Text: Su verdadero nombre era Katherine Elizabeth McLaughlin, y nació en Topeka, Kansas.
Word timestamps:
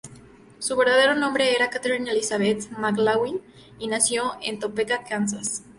Su 0.57 0.75
verdadero 0.77 1.13
nombre 1.13 1.51
era 1.55 1.69
Katherine 1.69 2.09
Elizabeth 2.09 2.71
McLaughlin, 2.71 3.39
y 3.77 3.85
nació 3.85 4.33
en 4.41 4.57
Topeka, 4.57 5.03
Kansas. 5.03 5.61